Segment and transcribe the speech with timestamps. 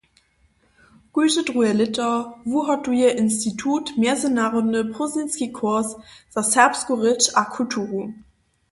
[1.13, 2.09] Kóžde druhe lěto
[2.51, 5.89] wuhotuje institut mjezynarodny prózdninski kurs
[6.35, 8.01] za serbsku rěč a kulturu.